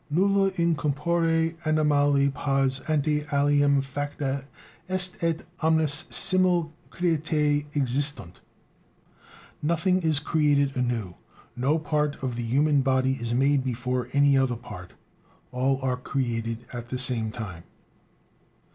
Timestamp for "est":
4.89-5.23